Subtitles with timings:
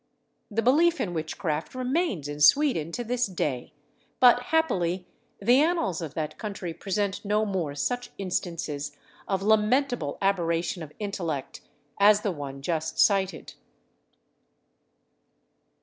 [0.49, 3.71] The belief in witchcraft remains in Sweden to this day;
[4.19, 5.05] but happily
[5.39, 11.61] the annals of that country present no more such instances of lamentable aberration of intellect
[11.99, 13.53] as the one just cited.